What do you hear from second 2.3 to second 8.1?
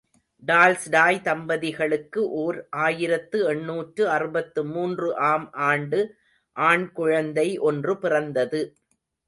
ஓர் ஆயிரத்து எண்ணூற்று அறுபத்து மூன்று ஆம் ஆண்டு ஆண் குழந்தை ஒன்று